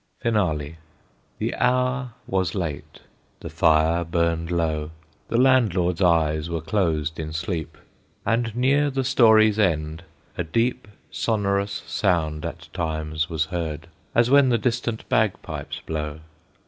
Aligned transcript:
FINALE. 0.19 0.77
The 1.37 1.53
hour 1.53 2.13
was 2.25 2.55
late; 2.55 3.01
the 3.41 3.51
fire 3.51 4.03
burned 4.03 4.49
low, 4.49 4.89
The 5.27 5.37
Landlord's 5.37 6.01
eyes 6.01 6.49
were 6.49 6.59
closed 6.59 7.19
in 7.19 7.31
sleep, 7.33 7.77
And 8.25 8.55
near 8.55 8.89
the 8.89 9.03
story's 9.03 9.59
end 9.59 10.01
a 10.39 10.43
deep 10.43 10.87
Sonorous 11.11 11.83
sound 11.85 12.45
at 12.47 12.67
times 12.73 13.29
was 13.29 13.45
heard, 13.45 13.89
As 14.15 14.31
when 14.31 14.49
the 14.49 14.57
distant 14.57 15.07
bagpipes 15.07 15.81
blow. 15.85 16.21